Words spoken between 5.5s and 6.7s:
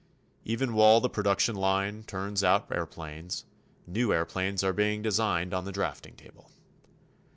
on the drafting table.